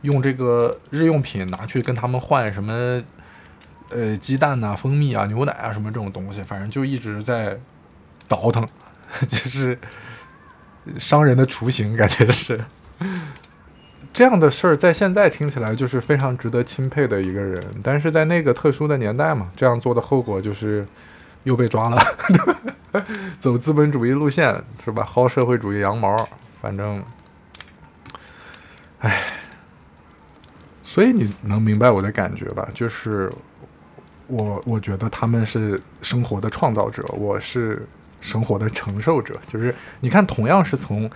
[0.04, 3.04] 用这个日用品拿去跟他们换什么
[3.90, 7.60] 呃鸡蛋呐、蜂蜜啊、牛奶啊什么这种东西，反正就一直在
[8.30, 8.66] 倒腾，
[9.28, 9.78] 就是
[10.98, 12.60] 商人的雏形，感觉是。
[14.14, 20.86] 这样的事儿在现在听起来就是非常值得钦佩的一个人，但是在那个特殊的年代嘛，这样做的后果就是
[21.44, 22.04] 又被抓了，
[23.40, 25.08] 走资本主义路线是吧？
[25.10, 26.14] 薅社会主义羊毛，
[26.62, 27.02] 反正，
[29.00, 29.24] 唉，
[30.84, 32.68] 所以你能明白我的感觉吧？
[32.74, 33.32] 就是
[34.28, 37.88] 我我觉得他们是生活的创造者，我是
[38.22, 39.38] 生活的承受者。
[39.52, 41.12] 就是你看，同样是从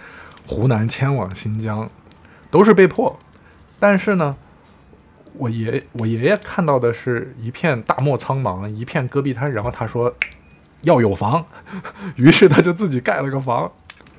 [0.45, 1.87] 湖南迁往新疆。
[2.51, 3.19] 都是被迫，
[3.81, 4.37] 但是呢，
[5.33, 10.15] 我爷我爷爷看到的是一片大漠苍茫，一片戈壁滩，然后他说
[10.83, 11.45] 要有房，
[12.15, 13.69] 于是他就自己盖了个房。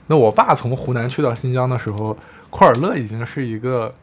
[0.09, 2.19] 那我爸从湖南去到新疆的时候，
[2.51, 3.95] 库尔勒已经是一个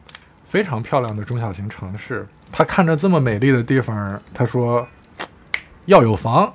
[0.44, 2.26] 非常漂亮的中小型城市。
[2.50, 4.84] 他看着这么美丽的地方，他说
[5.84, 6.52] 要有房，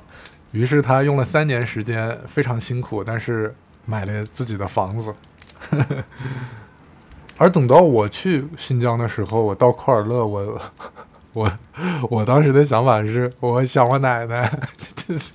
[0.52, 3.54] 于是他用了三年时间，非常辛苦，但是
[3.86, 5.14] 买了自己的房子。
[7.38, 10.62] 而等到我去新疆的时候，我到库尔勒，我
[11.34, 11.52] 我
[12.10, 14.60] 我当时的想法是，我想我奶奶，
[14.96, 15.32] 就是。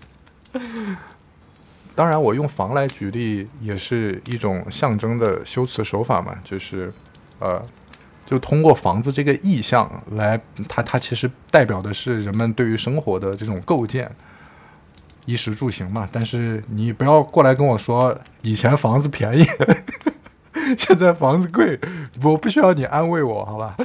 [1.96, 6.92] 当然，我用房来举例也是一种象征的修辞手法嘛，就是
[7.38, 7.64] 呃，
[8.26, 14.10] 就通过房子这个意象来，它它其实代表的是人们对于生活的这种构建，
[15.26, 16.08] 衣食住行嘛。
[16.10, 19.44] 但是你不要过来跟我说以前房子便宜。
[20.78, 21.78] 现在房子贵，
[22.22, 23.76] 我不需要你安慰我，好吧？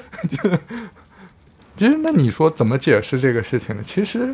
[1.76, 3.84] 其实，那你说怎么解释这个事情呢？
[3.84, 4.34] 其实，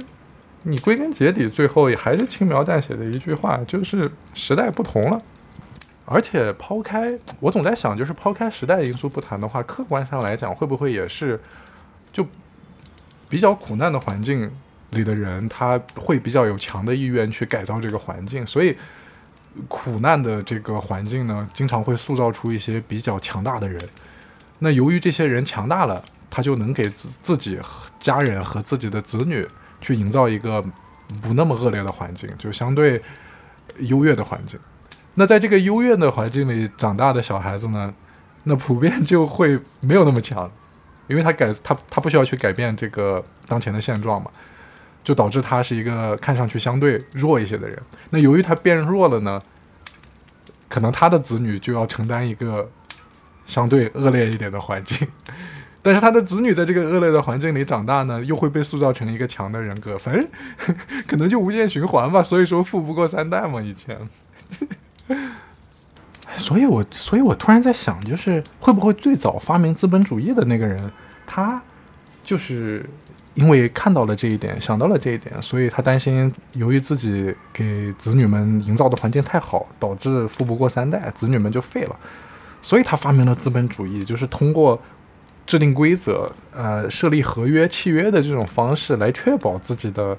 [0.62, 5.20] 你归根结底，最后也还是轻描淡写的一句话，就是时代不同了。
[6.06, 11.42] 而且，抛开我总在想，就是抛开时代因素不谈的话，客观上来讲，会不会也是
[12.14, 12.28] 就
[13.28, 14.52] 比较苦难的环境
[14.96, 18.76] 里的人，他会比较有强的意愿去改造这个环境，所以。
[19.70, 23.82] 苦难的这个环境呢，经常会塑造出一些比较强大的人。
[24.60, 27.58] 那由于这些人强大了，他就能给自自己、
[27.98, 29.48] 家人和自己的子女
[29.80, 30.62] 去营造一个
[31.22, 33.02] 不那么恶劣的环境，就相对
[33.78, 34.60] 优越的环境。
[35.14, 37.94] 那在这个优越的环境里长大的小孩子呢，
[38.44, 40.52] 那普遍就会没有那么强，
[41.08, 44.30] 因为他改他他不需要去改变这个当前的现状嘛。
[45.06, 47.82] 就导致他是一个看上去相对弱一些的人。
[48.10, 49.42] 那由于他变弱了呢，
[50.68, 52.70] 可能他的子女就要承担一个
[53.46, 55.08] 相对恶劣一点的环境。
[55.82, 59.96] 但是他的子女在这个恶劣的环境里长大呢，又会被塑造成一个强的人格。
[59.96, 60.28] 反正
[61.06, 62.24] 可能就无限循环吧。
[62.24, 63.96] 所以说富不过三代嘛，以前。
[66.36, 70.92] 所以我所以我突然在想，就是会不会最早发明资本主义的那个人，
[71.28, 71.62] 他
[72.26, 72.86] 就是。
[73.36, 82.00] 因为看到了这一点，想到了这一点，所以他担心，由于自己给子女们营造的环境太好，导致富不过三代，子女们就废了，
[82.62, 84.82] 所以他发明了资本主义，就是通过
[85.46, 90.18] 制定规则、呃设立合约、契约的这种方式来确保自己的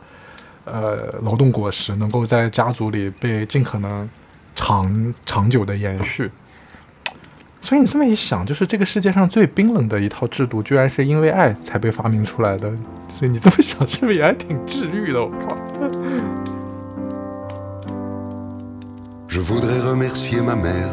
[0.67, 4.07] 呃劳动果实能够在家族里被尽可能
[4.55, 6.31] 长长久的延续。
[7.67, 12.71] 所以你这么一想，就是这个世界上最冰冷的一套制度，居然是因为爱才被发明出来的。
[13.09, 15.21] 所以你这么想，是不是也还挺治愈的？
[15.21, 15.57] 我靠。
[19.27, 20.93] Je voudrais remercier ma mère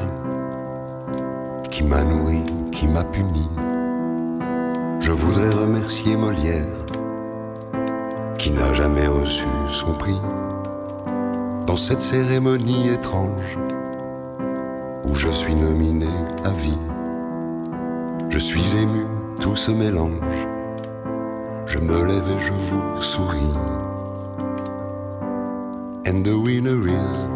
[1.69, 3.47] qui m'a nourri, qui m'a puni.
[4.99, 6.73] Je voudrais remercier Molière
[8.39, 10.19] qui n'a jamais reçu son prix
[11.67, 13.59] dans cette cérémonie étrange
[15.05, 16.07] où je suis nominé
[16.43, 16.77] à vie.
[18.29, 19.05] Je suis ému,
[19.39, 20.47] tout se mélange.
[21.65, 23.53] Je me lève et je vous souris.
[26.05, 27.27] And the winner is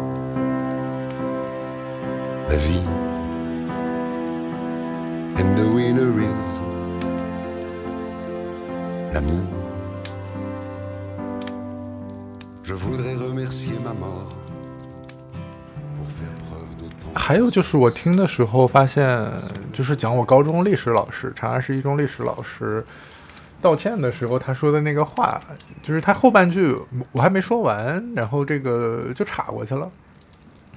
[2.48, 2.86] la vie.
[5.36, 6.60] And the winner is
[9.12, 9.57] l'amour.
[17.14, 19.30] 还有就是，我听的时候发现，
[19.72, 22.82] 就是讲我高中历史老师，长安市一中历史老师
[23.60, 25.40] 道歉的时候，他说的那个话，
[25.82, 26.74] 就是他后半句
[27.12, 29.90] 我还没说完，然后这个就岔过去了。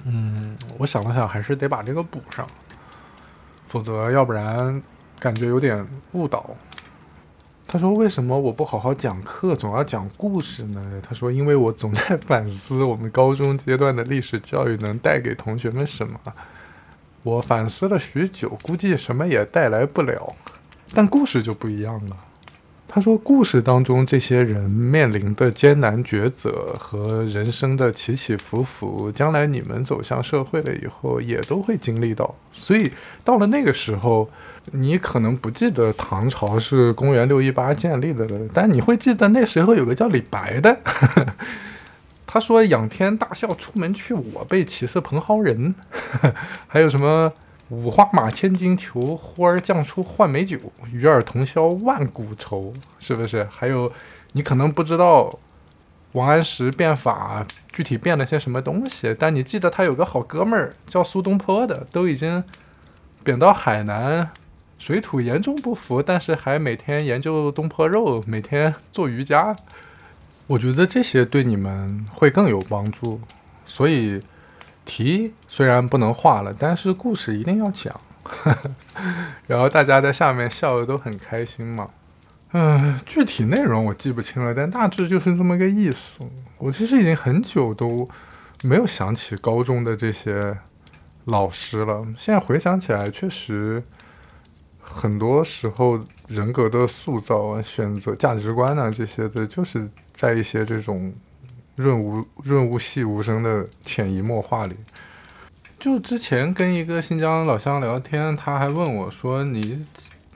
[0.04, 2.46] 嗯，我想了想，还是得把这个补上，
[3.68, 4.82] 否则要不然
[5.18, 6.54] 感觉有点误导。
[7.72, 16.20] 他说：“为什么我不好好讲课，总要讲故事呢？”他说：“因为我总在 反思我们高中阶段的历史教育能带给同学们什么。
[17.22, 20.36] 我反思了许久，估计什么也带来不了。
[20.92, 22.16] 但故事就不一样了。”
[22.86, 32.34] 他说：“故事当中这些人面临的艰难抉择和人生的起起伏伏，将来你们走向社会了以后也都会经历到。
[32.52, 32.92] 所以
[33.24, 34.28] 到了那个时候。”
[34.70, 40.78] 你可能不记得唐朝是公元六一八建立的，但你会记得那时候有个叫李白的，
[42.24, 45.74] 他说“仰天大笑出门去，我辈岂是蓬蒿人”，
[46.68, 47.32] 还有什么
[47.68, 50.56] “五花马，千金裘，呼儿将出换美酒，
[50.92, 53.46] 与尔同销万古愁”，是不是？
[53.50, 53.92] 还有
[54.32, 55.38] 你可能不知道
[56.12, 62.44] 王安石变法具体变了些什么东西，但你记得他有个好哥们儿叫苏东坡的，都已经
[63.24, 64.30] 贬到海南。
[64.82, 69.54] 水土严重不服，但是还每天研究东坡肉，每天做瑜伽。
[70.48, 73.20] 我觉得这些对你们会更有帮助。
[73.64, 74.20] 所以
[74.84, 78.00] 题虽然不能画了，但是故事一定要讲。
[79.46, 81.88] 然后大家在下面笑的都很开心嘛。
[82.50, 86.18] 嗯，具体内容我记不清了，但大致就是这么个意思。
[86.58, 88.08] 我其实已经很久都
[88.64, 90.58] 没有想起高中的这些
[91.26, 92.04] 老师了。
[92.16, 93.80] 现在回想起来，确实。
[94.94, 101.12] 很多时候，人格的塑造啊、选择、价值观啊这些的，就是在一些这种
[101.76, 104.76] 润物润物细无声的潜移默化里。
[105.78, 109.84] 就之前跟一个新疆老乡聊天，他还问我说：“你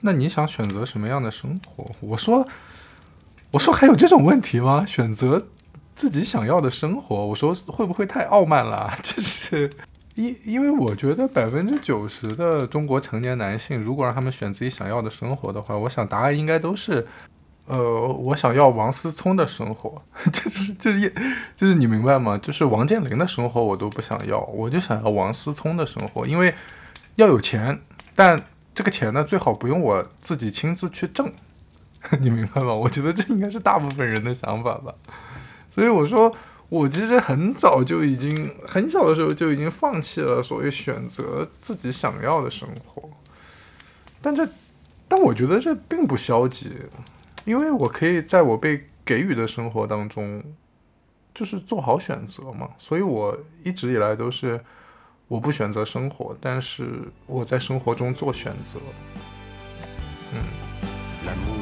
[0.01, 2.45] 那你想选择什么样的生活？”我说
[3.51, 4.85] ：“我说还有这种问题吗？
[4.85, 5.47] 选择
[5.95, 7.27] 自己想要的生活？
[7.27, 8.93] 我说会不会太傲慢了？
[9.01, 9.69] 就是。”
[10.17, 17.05] 因因为我觉得百分之九十的中国成年男性，如果让他们选自己想要的生活的话，我想答案应该都是，
[17.67, 20.01] 呃，我想要王思聪的生活，
[20.33, 21.13] 就是就是
[21.55, 22.35] 就是你明白吗？
[22.35, 26.51] 就是王健林的生活我都不想要，我就想要王思聪的生活，因为
[27.17, 27.79] 要有钱，
[28.15, 28.43] 但
[28.73, 31.31] 这个钱呢最好不用我自己亲自去挣，
[32.19, 32.73] 你明白吗？
[32.73, 34.95] 我觉得这应该是大部分人的想法吧，
[35.69, 36.35] 所以我说。
[36.69, 43.09] 我其实很早就已经很小的时候就已经放弃了所谓选择自己想要的生活，
[44.21, 44.47] 但这，
[45.07, 46.71] 但我觉得这并不消极，
[47.45, 50.43] 因为我可以在我被给予的生活当中，
[51.33, 52.71] 就是做好选择嘛。
[52.77, 54.59] 所以我一直以来都是
[55.29, 58.79] 我不选择生活，但是我在生活中做选择，
[60.33, 61.56] 嗯。